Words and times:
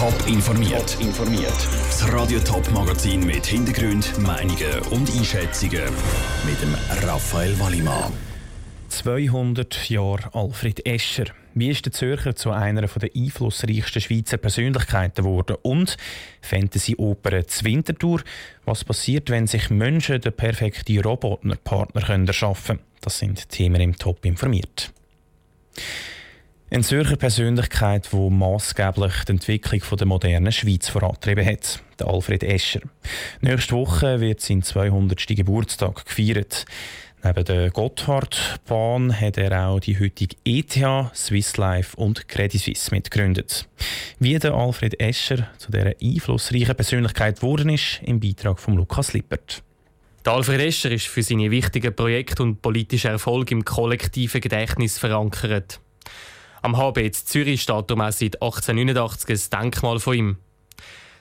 Top 0.00 0.26
informiert. 0.26 0.96
informiert. 0.98 1.52
Das 1.90 2.10
Radio 2.10 2.40
Top 2.40 2.70
Magazin 2.70 3.26
mit 3.26 3.44
Hintergrund, 3.44 4.18
Meinungen 4.18 4.78
und 4.92 5.14
Einschätzungen 5.14 5.82
mit 6.46 6.62
dem 6.62 6.74
Raphael 7.06 7.60
Wallimann. 7.60 8.10
200 8.88 9.90
Jahre 9.90 10.30
Alfred 10.32 10.86
Escher. 10.86 11.26
Wie 11.52 11.68
ist 11.68 11.84
der 11.84 11.92
Zürcher 11.92 12.34
zu 12.34 12.50
einer 12.50 12.86
der 12.86 13.10
einflussreichsten 13.14 14.00
Schweizer 14.00 14.38
Persönlichkeiten 14.38 15.22
geworden? 15.22 15.58
Und 15.60 15.98
Fantasy-Oper 16.40 17.46
Zwintertour. 17.46 18.22
Was 18.64 18.84
passiert, 18.84 19.28
wenn 19.28 19.46
sich 19.46 19.68
Menschen 19.68 20.22
den 20.22 20.32
perfekten 20.32 20.98
Roboterpartner 20.98 22.08
erschaffen 22.26 22.78
können? 22.78 22.88
Das 23.02 23.18
sind 23.18 23.50
Themen 23.50 23.82
im 23.82 23.94
Top 23.98 24.24
informiert. 24.24 24.94
Eine 26.72 26.84
Zürcher 26.84 27.16
Persönlichkeit, 27.16 28.08
die 28.12 28.30
maßgeblich 28.30 29.24
die 29.24 29.32
Entwicklung 29.32 29.82
der 29.98 30.06
modernen 30.06 30.52
Schweiz 30.52 30.88
vorangetrieben 30.88 31.44
hat, 31.44 31.82
der 31.98 32.06
Alfred 32.06 32.44
Escher. 32.44 32.82
Nächste 33.40 33.74
Woche 33.74 34.20
wird 34.20 34.40
sein 34.40 34.62
200. 34.62 35.26
Geburtstag 35.26 36.04
gefeiert. 36.04 36.66
Neben 37.24 37.44
der 37.44 37.70
Gotthardbahn 37.70 39.20
hat 39.20 39.36
er 39.36 39.66
auch 39.66 39.80
die 39.80 39.98
heutige 39.98 40.36
ETH, 40.44 40.78
Swiss 41.12 41.56
Life 41.56 41.96
und 41.96 42.28
Credit 42.28 42.60
Suisse 42.60 42.94
mitgegründet. 42.94 43.68
Wie 44.20 44.38
der 44.38 44.54
Alfred 44.54 45.00
Escher 45.00 45.48
zu 45.58 45.72
dieser 45.72 45.94
einflussreichen 46.00 46.76
Persönlichkeit 46.76 47.40
geworden 47.40 47.70
ist, 47.70 48.00
im 48.04 48.20
Beitrag 48.20 48.60
von 48.60 48.74
Lukas 48.74 49.12
Lippert. 49.12 49.64
Der 50.24 50.34
Alfred 50.34 50.60
Escher 50.60 50.92
ist 50.92 51.08
für 51.08 51.24
seine 51.24 51.50
wichtigen 51.50 51.96
Projekte 51.96 52.44
und 52.44 52.62
politischen 52.62 53.10
Erfolg 53.10 53.50
im 53.50 53.64
kollektiven 53.64 54.40
Gedächtnis 54.40 54.98
verankert. 54.98 55.80
Am 56.62 56.76
HB 56.76 57.10
Zürich 57.12 57.62
steht 57.62 57.90
darum 57.90 58.02
auch 58.02 58.12
seit 58.12 58.42
1889 58.42 59.30
ein 59.30 59.62
Denkmal 59.62 59.98
von 59.98 60.14
ihm. 60.14 60.36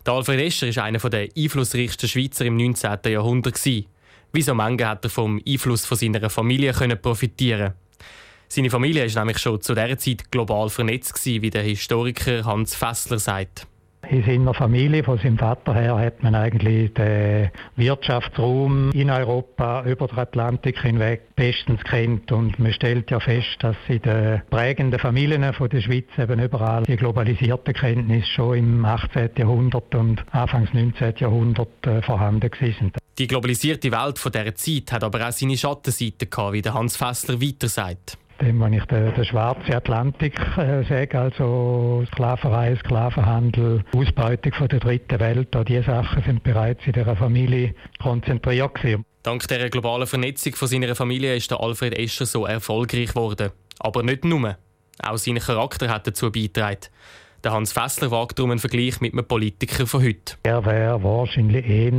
Der 0.05 0.13
Alfred 0.13 0.39
Escher 0.39 0.75
war 0.75 0.83
einer 0.83 0.99
der 0.99 1.29
einflussreichsten 1.37 2.09
Schweizer 2.09 2.45
im 2.45 2.57
19. 2.57 2.97
Jahrhundert. 3.05 3.63
Wie 3.65 4.41
so 4.41 4.53
manche 4.53 4.87
hat 4.87 5.05
er 5.05 5.09
vom 5.09 5.41
Einfluss 5.47 5.85
von 5.85 5.97
seiner 5.97 6.29
Familie 6.29 6.73
profitieren 6.73 7.73
Seine 8.47 8.69
Familie 8.69 9.13
war 9.13 9.21
nämlich 9.21 9.37
schon 9.37 9.61
zu 9.61 9.75
dieser 9.75 9.97
Zeit 9.97 10.31
global 10.31 10.69
vernetzt, 10.69 11.23
wie 11.25 11.49
der 11.49 11.63
Historiker 11.63 12.43
Hans 12.45 12.75
Fessler 12.75 13.19
sagt. 13.19 13.67
In 14.09 14.23
seiner 14.23 14.55
Familie, 14.55 15.03
von 15.03 15.19
seinem 15.19 15.37
Vater 15.37 15.75
her, 15.75 15.99
hat 15.99 16.23
man 16.23 16.33
eigentlich 16.33 16.91
den 16.95 17.51
Wirtschaftsraum 17.75 18.89
in 18.91 19.11
Europa 19.11 19.83
über 19.85 20.07
den 20.07 20.17
Atlantik 20.17 20.81
hinweg 20.81 21.35
bestens 21.35 21.83
kennt. 21.83 22.31
Und 22.31 22.57
man 22.57 22.73
stellt 22.73 23.11
ja 23.11 23.19
fest, 23.19 23.57
dass 23.59 23.75
in 23.87 24.01
den 24.01 24.41
prägenden 24.49 24.99
Familien 24.99 25.53
von 25.53 25.69
der 25.69 25.81
Schweiz 25.81 26.07
eben 26.17 26.39
überall 26.39 26.83
die 26.83 26.95
globalisierte 26.95 27.71
Kenntnis 27.71 28.27
schon 28.27 28.57
im 28.57 28.85
18. 28.85 29.29
Jahrhundert 29.37 29.93
und 29.93 30.25
Anfangs 30.31 30.73
19. 30.73 31.13
Jahrhundert 31.17 31.85
äh, 31.85 32.01
vorhanden 32.01 32.49
sind. 32.59 32.97
Die 33.19 33.27
globalisierte 33.27 33.91
Welt 33.91 34.17
von 34.17 34.31
dieser 34.31 34.55
Zeit 34.55 34.91
hat 34.91 35.03
aber 35.03 35.27
auch 35.27 35.31
seine 35.31 35.55
Schattenseiten 35.55 36.31
gehabt, 36.31 36.53
wie 36.53 36.63
der 36.63 36.73
Hans 36.73 36.97
Fessler 36.97 37.39
weiter 37.39 37.67
sagt 37.67 38.17
dem, 38.41 38.59
wenn 38.59 38.73
ich 38.73 38.85
den, 38.85 39.13
den 39.13 39.25
schwarzen 39.25 39.73
Atlantik 39.73 40.39
äh, 40.57 40.83
sage, 40.83 41.19
also 41.19 42.03
Sklaverei, 42.11 42.75
Sklavenhandel, 42.77 43.83
Ausbeutung 43.95 44.53
von 44.53 44.67
der 44.67 44.79
dritten 44.79 45.19
Welt, 45.19 45.55
all 45.55 45.65
diese 45.65 45.83
Sachen 45.83 46.23
sind 46.23 46.43
bereits 46.43 46.85
in 46.85 46.93
dieser 46.93 47.15
Familie 47.15 47.75
konzentriert 48.01 48.75
gewesen. 48.75 49.05
Dank 49.23 49.47
der 49.47 49.69
globalen 49.69 50.07
Vernetzung 50.07 50.55
von 50.55 50.67
seiner 50.67 50.95
Familie 50.95 51.35
ist 51.35 51.51
der 51.51 51.59
Alfred 51.59 51.97
Escher 51.97 52.25
so 52.25 52.45
erfolgreich 52.45 53.09
geworden. 53.09 53.51
Aber 53.79 54.03
nicht 54.03 54.23
nur. 54.23 54.57
Auch 55.01 55.17
sein 55.17 55.39
Charakter 55.39 55.89
hat 55.89 56.07
dazu 56.07 56.31
beigetragen. 56.31 56.87
Der 57.41 57.53
Hans 57.53 57.71
Fessler 57.71 58.11
wagt 58.11 58.37
darum 58.37 58.51
einen 58.51 58.59
Vergleich 58.59 58.99
mit 58.99 59.13
einem 59.13 59.25
Politiker 59.25 59.87
von 59.87 60.03
heute. 60.03 60.35
Er 60.43 60.65
wäre 60.65 61.01
wahrscheinlich 61.01 61.65
eher 61.65 61.91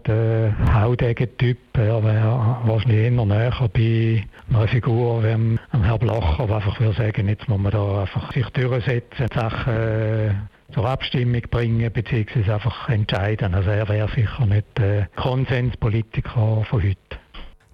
der 0.00 0.56
Haudegen-Typ. 0.74 1.58
Er 1.74 2.02
wäre 2.02 2.58
wahrscheinlich 2.64 2.98
eher 2.98 3.24
näher 3.24 3.70
bei 3.72 4.24
einer 4.48 4.66
Figur 4.66 5.22
wie 5.22 5.28
einem 5.28 5.58
Herrn 5.70 5.98
Blacher, 6.00 6.44
der 6.44 6.56
einfach 6.56 6.80
würde 6.80 6.96
sagen, 6.96 7.28
jetzt 7.28 7.48
muss 7.48 7.60
man 7.60 7.70
da 7.70 8.00
einfach 8.00 8.32
sich 8.32 8.46
durchsetzen, 8.46 9.28
Sachen 9.32 9.72
äh, 9.72 10.34
zur 10.74 10.84
Abstimmung 10.86 11.42
bringen 11.48 11.92
bzw. 11.92 12.50
einfach 12.50 12.88
entscheiden. 12.88 13.54
Also 13.54 13.70
er 13.70 13.88
wäre 13.88 14.08
sicher 14.08 14.44
nicht 14.46 14.66
der 14.76 15.08
Konsenspolitiker 15.14 16.64
von 16.68 16.82
heute. 16.82 16.96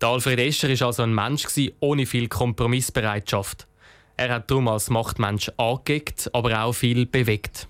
Der 0.02 0.08
Alfred 0.10 0.38
Escher 0.38 0.68
war 0.68 0.88
also 0.88 1.02
ein 1.02 1.14
Mensch 1.14 1.46
ohne 1.80 2.04
viel 2.04 2.28
Kompromissbereitschaft. 2.28 3.66
Er 4.18 4.32
hat 4.32 4.50
darum 4.50 4.68
als 4.68 4.88
Machtmensch 4.88 5.50
angeguckt, 5.58 6.30
aber 6.32 6.62
auch 6.62 6.72
viel 6.72 7.04
bewegt. 7.04 7.68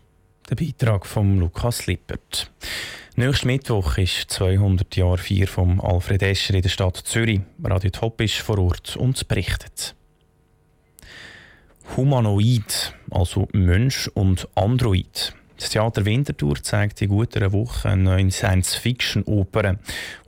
Der 0.49 0.55
Beitrag 0.55 1.05
von 1.05 1.39
Lukas 1.41 1.87
Lippert. 1.87 2.53
Nächsten 3.17 3.49
Mittwoch 3.49 3.99
ist 3.99 4.31
200 4.31 4.95
Jahre 4.95 5.19
Feier 5.19 5.49
von 5.49 5.81
Alfred 5.81 6.23
Escher 6.23 6.55
in 6.55 6.63
der 6.63 6.69
Stadt 6.69 6.97
Zürich. 6.99 7.41
Radio 7.65 7.91
Top 7.91 8.21
ist 8.21 8.37
vor 8.37 8.59
Ort 8.59 8.97
und 8.97 9.27
berichtet. 9.27 9.97
Humanoid, 11.97 12.95
also 13.11 13.49
Mensch 13.53 14.09
und 14.15 14.47
Android. 14.55 15.35
Das 15.59 15.71
Theater 15.71 16.05
Winterthur 16.05 16.63
zeigt 16.63 17.01
in 17.01 17.09
guter 17.09 17.51
Woche 17.51 17.89
eine 17.89 18.03
neue 18.03 18.31
Science-Fiction-Oper, 18.31 19.77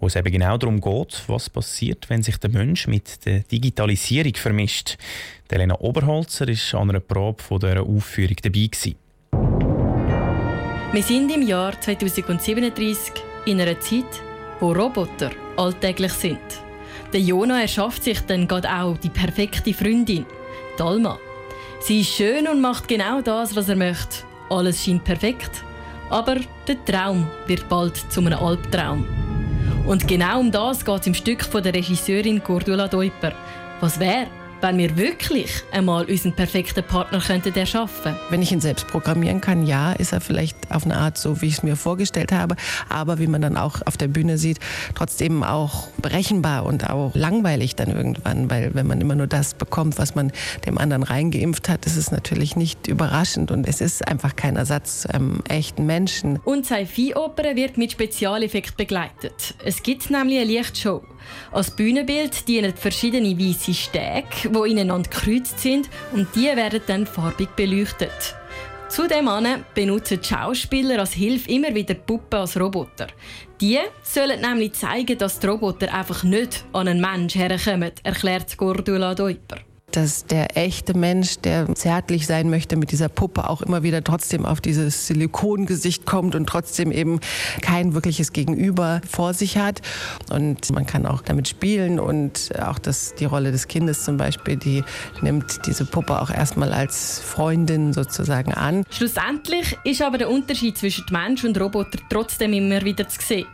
wo 0.01 0.07
es 0.07 0.17
eben 0.17 0.33
genau 0.33 0.57
darum 0.57 0.81
geht, 0.81 1.23
was 1.27 1.51
passiert, 1.51 2.09
wenn 2.09 2.23
sich 2.23 2.39
der 2.39 2.51
Mensch 2.51 2.87
mit 2.87 3.27
der 3.27 3.41
Digitalisierung 3.41 4.35
vermischt. 4.35 4.97
Elena 5.51 5.79
Oberholzer 5.81 6.47
war 6.47 6.81
an 6.81 6.91
einer 6.91 7.01
Probe 7.01 7.43
von 7.43 7.61
dieser 7.61 7.83
Aufführung 7.83 8.37
dabei. 8.43 8.69
Gewesen. 8.69 8.95
Wir 10.93 11.03
sind 11.03 11.31
im 11.31 11.47
Jahr 11.47 11.79
2037 11.79 13.13
in 13.47 13.61
einer 13.61 13.79
Zeit, 13.81 14.23
wo 14.61 14.73
Roboter 14.73 15.31
alltäglich 15.57 16.13
sind. 16.13 16.41
Der 17.13 17.21
Jona 17.21 17.61
erschafft 17.61 18.05
sich 18.05 18.21
dann 18.21 18.49
gerade 18.49 18.71
auch 18.71 18.97
die 18.97 19.11
perfekte 19.11 19.75
Freundin, 19.75 20.25
Dalma. 20.77 21.19
Sie 21.81 22.01
ist 22.01 22.11
schön 22.15 22.49
und 22.49 22.61
macht 22.61 22.89
genau 22.89 23.21
das, 23.21 23.55
was 23.55 23.69
er 23.69 23.77
möchte 23.77 24.28
alles 24.51 24.85
scheint 24.85 25.05
perfekt, 25.05 25.65
aber 26.11 26.37
der 26.67 26.85
Traum 26.85 27.27
wird 27.47 27.69
bald 27.69 27.97
zu 27.97 28.21
einem 28.21 28.39
Albtraum. 28.39 29.07
Und 29.87 30.07
genau 30.07 30.41
um 30.41 30.51
das 30.51 30.85
geht 30.85 31.01
es 31.01 31.07
im 31.07 31.15
Stück 31.15 31.45
von 31.45 31.63
der 31.63 31.75
Regisseurin 31.75 32.43
Gordula 32.43 32.89
Deuper. 32.89 33.33
Was 33.81 33.99
wäre, 33.99 34.27
wenn 34.61 34.79
wir 34.79 34.97
wirklich 34.97 35.63
einmal 35.73 36.05
unseren 36.05 36.33
perfekten 36.33 36.83
Partner 36.83 37.21
könnten 37.21 37.55
erschaffen 37.55 38.17
Wenn 38.31 38.43
ich 38.43 38.53
ihn 38.53 38.61
selbst 38.61 38.87
programmieren 38.89 39.41
kann, 39.41 39.67
ja, 39.67 39.93
ist 39.93 40.13
er 40.13 40.21
vielleicht 40.21 40.57
auf 40.71 40.85
eine 40.85 40.97
Art 40.97 41.17
so, 41.17 41.41
wie 41.41 41.47
ich 41.47 41.55
es 41.55 41.63
mir 41.63 41.77
vorgestellt 41.77 42.33
habe. 42.33 42.57
Aber 42.89 43.19
wie 43.19 43.27
man 43.27 43.41
dann 43.41 43.57
auch 43.57 43.81
auf 43.87 43.97
der 43.97 44.09
Bühne 44.09 44.39
sieht, 44.39 44.59
trotzdem 44.95 45.43
auch 45.43 45.89
berechenbar 45.99 46.67
und 46.67 46.89
auch 46.91 47.15
langweilig 47.15 47.77
dann 47.77 47.91
irgendwann. 47.91 48.51
Weil 48.51 48.75
wenn 48.75 48.87
man 48.87 49.01
immer 49.01 49.15
nur 49.15 49.27
das 49.27 49.55
bekommt, 49.55 49.99
was 49.99 50.15
man 50.15 50.33
dem 50.67 50.79
anderen 50.79 51.03
reingeimpft 51.03 51.69
hat, 51.69 51.87
ist 51.87 51.97
es 51.97 52.11
natürlich 52.11 52.57
nicht 52.57 52.89
überraschend. 52.89 53.51
Und 53.51 53.67
es 53.67 53.81
ist 53.81 54.07
einfach 54.07 54.35
kein 54.37 54.57
Ersatz 54.57 55.03
zu 55.03 55.15
einem 55.15 55.43
echten 55.49 55.87
Menschen. 55.87 56.39
Und 56.45 56.67
Sci-Fi-Oper 56.67 57.55
wird 57.55 57.79
mit 57.79 57.93
Spezialeffekt 57.93 58.77
begleitet. 58.77 59.55
Es 59.65 59.83
gibt 59.83 60.11
nämlich 60.11 60.39
eine 60.39 60.47
Lichtshow. 60.47 61.03
Als 61.53 61.71
Bühnenbild 61.71 62.47
dienen 62.47 62.75
verschiedene 62.75 63.39
weiße 63.39 63.75
Stege, 63.75 64.25
die 64.45 64.71
ineinander 64.71 65.09
gekreuzt 65.09 65.61
sind 65.61 65.89
und 66.13 66.29
die 66.35 66.47
werden 66.47 66.81
dann 66.87 67.07
farbig 67.07 67.49
beleuchtet. 67.57 68.35
Zudem 68.89 69.29
benutzen 69.75 70.21
die 70.21 70.27
Schauspieler 70.27 71.01
als 71.01 71.13
Hilfe 71.13 71.51
immer 71.51 71.75
wieder 71.75 71.95
Puppen 71.95 72.41
als 72.41 72.59
Roboter. 72.59 73.09
Die 73.61 73.79
sollen 74.03 74.41
nämlich 74.41 74.73
zeigen, 74.73 75.19
dass 75.19 75.39
die 75.39 75.47
Roboter 75.47 75.93
einfach 75.93 76.25
nicht 76.25 76.65
an 76.73 76.89
einen 76.89 77.01
Menschen 77.01 77.43
herkommen, 77.43 77.93
erklärt 78.03 78.57
Gordula 78.57 79.15
Deuper 79.15 79.68
dass 79.99 80.27
der 80.27 80.57
echte 80.57 80.97
Mensch, 80.97 81.39
der 81.39 81.75
zärtlich 81.75 82.29
sein 82.29 82.51
möchte 82.51 82.77
mit 82.77 82.93
dieser 82.93 83.09
Puppe, 83.09 83.51
auch 83.51 83.63
immer 83.63 83.83
wieder 83.83 84.05
trotzdem 84.05 84.47
auf 84.47 84.61
dieses 84.61 85.09
Silikongesicht 85.09 86.07
kommt 86.07 86.37
und 86.37 86.47
trotzdem 86.47 86.93
eben 86.93 87.19
kein 87.63 87.95
wirkliches 87.95 88.33
Gegenüber 88.33 89.01
vor 89.11 89.35
sich 89.35 89.59
hat. 89.59 89.83
Und 90.31 90.71
man 90.71 90.87
kann 90.87 91.05
auch 91.05 91.21
damit 91.21 91.49
spielen 91.49 91.99
und 91.99 92.51
auch 92.63 92.79
das, 92.79 93.17
die 93.17 93.25
Rolle 93.25 93.51
des 93.51 93.67
Kindes 93.67 94.05
zum 94.05 94.19
Beispiel, 94.19 94.57
die 94.57 94.85
nimmt 95.21 95.67
diese 95.67 95.85
Puppe 95.85 96.23
auch 96.23 96.31
erstmal 96.31 96.73
als 96.73 97.19
Freundin 97.19 97.93
sozusagen 97.93 98.55
an. 98.55 98.85
Schlussendlich 98.91 99.77
ist 99.83 100.01
aber 100.01 100.19
der 100.19 100.31
Unterschied 100.31 100.79
zwischen 100.79 101.07
Mensch 101.11 101.43
und 101.43 101.61
Roboter 101.61 101.99
trotzdem 102.09 102.53
immer 102.53 102.83
wieder 102.85 103.09
zu 103.09 103.21
sehen. 103.21 103.47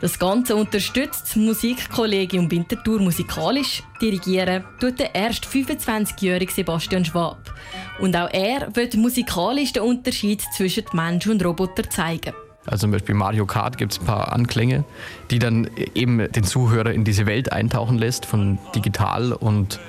Das 0.00 0.16
Ganze 0.16 0.54
unterstützt 0.54 1.22
das 1.24 1.36
Musikkollegium 1.36 2.48
Winterthur 2.50 3.00
musikalisch. 3.00 3.82
Dirigieren 4.00 4.62
tut 4.78 5.00
der 5.00 5.12
erst 5.12 5.44
25-jährige 5.46 6.52
Sebastian 6.52 7.04
Schwab. 7.04 7.52
Und 7.98 8.16
auch 8.16 8.30
er 8.30 8.68
wird 8.76 8.94
musikalisch 8.94 9.72
den 9.72 9.82
Unterschied 9.82 10.42
zwischen 10.56 10.84
Mensch 10.92 11.26
und 11.26 11.44
Roboter 11.44 11.90
zeigen. 11.90 12.32
Also 12.64 12.82
zum 12.82 12.92
Beispiel 12.92 13.16
Mario 13.16 13.44
Kart 13.44 13.76
gibt 13.76 13.92
es 13.92 13.98
ein 13.98 14.06
paar 14.06 14.32
Anklänge, 14.32 14.84
die 15.32 15.40
dann 15.40 15.68
eben 15.94 16.30
den 16.30 16.44
Zuhörer 16.44 16.92
in 16.92 17.02
diese 17.02 17.26
Welt 17.26 17.50
eintauchen 17.50 17.98
lässt 17.98 18.24
von 18.24 18.58
digital 18.76 19.32
und 19.32 19.80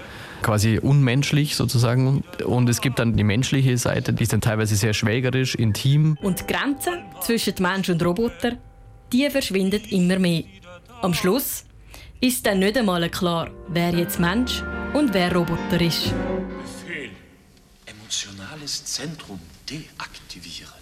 quasi 0.41 0.79
unmenschlich 0.79 1.56
sozusagen. 1.56 2.23
Und 2.45 2.69
es 2.69 2.81
gibt 2.81 2.97
dann 2.97 3.15
die 3.15 3.23
menschliche 3.23 3.77
Seite, 3.77 4.13
die 4.13 4.23
ist 4.23 4.33
dann 4.33 4.41
teilweise 4.41 4.75
sehr 4.75 4.94
schwägerisch, 4.94 5.53
intim. 5.53 6.17
Und 6.21 6.39
die 6.39 6.53
Grenze 6.53 6.91
zwischen 7.21 7.56
Mensch 7.59 7.89
und 7.89 8.03
Roboter, 8.03 8.53
die 9.11 9.29
verschwindet 9.29 9.91
immer 9.91 10.19
mehr. 10.19 10.44
Am 11.01 11.13
Schluss 11.13 11.65
ist 12.21 12.45
dann 12.45 12.59
nicht 12.59 12.77
einmal 12.77 13.09
klar, 13.09 13.50
wer 13.69 13.91
jetzt 13.91 14.19
Mensch 14.19 14.61
und 14.94 15.13
wer 15.13 15.33
Roboter 15.33 15.81
ist. 15.81 16.13
Befehl. 16.83 17.11
Emotionales 17.85 18.85
Zentrum 18.85 19.39
deaktivieren. 19.69 20.73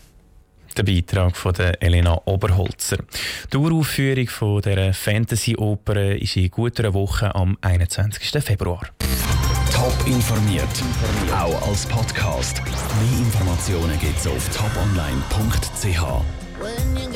Der 0.75 0.83
Beitrag 0.83 1.35
von 1.35 1.53
der 1.53 1.81
Elena 1.81 2.21
Oberholzer. 2.25 2.97
Die 3.51 3.57
Uraufführung 3.57 4.27
von 4.27 4.62
der 4.62 4.94
Fantasy-Oper 4.94 6.15
ist 6.15 6.35
in 6.35 6.51
guter 6.51 6.94
Woche 6.94 7.33
am 7.33 7.57
21. 7.62 8.44
Februar. 8.44 8.88
Top 9.74 9.95
informiert, 10.06 10.68
auch 11.31 11.68
als 11.68 11.85
Podcast. 11.88 12.62
Mehr 12.63 13.19
Informationen 13.19 14.00
gibt's 14.00 14.27
auf 14.27 14.50
toponline.ch. 14.56 16.24